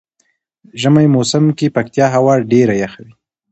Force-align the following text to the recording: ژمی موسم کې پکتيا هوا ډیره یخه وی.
ژمی 0.81 1.07
موسم 1.15 1.45
کې 1.57 1.73
پکتيا 1.75 2.07
هوا 2.15 2.33
ډیره 2.51 2.73
یخه 2.83 3.01
وی. 3.05 3.13